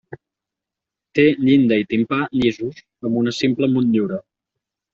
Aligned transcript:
Té 1.19 1.25
llinda 1.49 1.77
i 1.83 1.85
timpà 1.93 2.19
llisos, 2.39 2.81
amb 3.09 3.23
una 3.25 3.37
simple 3.43 3.73
motllura. 3.77 4.21